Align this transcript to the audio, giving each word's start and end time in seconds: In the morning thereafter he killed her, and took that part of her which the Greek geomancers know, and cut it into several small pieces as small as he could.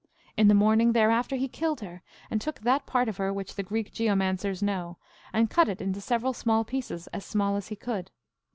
In 0.35 0.47
the 0.47 0.55
morning 0.55 0.93
thereafter 0.93 1.35
he 1.35 1.47
killed 1.47 1.81
her, 1.81 2.01
and 2.31 2.41
took 2.41 2.61
that 2.61 2.87
part 2.87 3.07
of 3.07 3.17
her 3.17 3.31
which 3.31 3.53
the 3.53 3.61
Greek 3.61 3.93
geomancers 3.93 4.63
know, 4.63 4.97
and 5.31 5.47
cut 5.47 5.69
it 5.69 5.79
into 5.79 6.01
several 6.01 6.33
small 6.33 6.63
pieces 6.65 7.05
as 7.13 7.23
small 7.23 7.55
as 7.55 7.67
he 7.67 7.75
could. 7.75 8.09